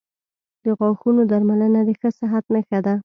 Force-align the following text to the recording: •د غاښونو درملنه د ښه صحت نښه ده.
•د 0.63 0.65
غاښونو 0.77 1.21
درملنه 1.31 1.79
د 1.87 1.89
ښه 1.99 2.09
صحت 2.19 2.43
نښه 2.53 2.79
ده. 2.85 2.93